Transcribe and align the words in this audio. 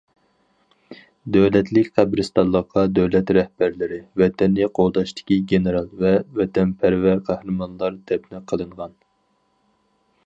دۆلەتلىك 1.35 1.91
قەبرىستانلىققا 1.99 2.85
دۆلەت 2.99 3.33
رەھبەرلىرى، 3.37 3.99
ۋەتەننى 4.23 4.71
قوغداشتىكى 4.81 5.39
گېنېرال 5.53 5.93
ۋە 6.01 6.17
ۋەتەنپەرۋەر 6.41 7.25
قەھرىمانلار 7.31 8.03
دەپنە 8.13 8.45
قىلىنغان. 8.51 8.99